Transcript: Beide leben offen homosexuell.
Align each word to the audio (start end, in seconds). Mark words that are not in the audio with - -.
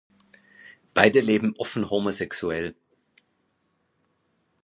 Beide 0.95 1.19
leben 1.19 1.53
offen 1.59 1.87
homosexuell. 1.91 2.73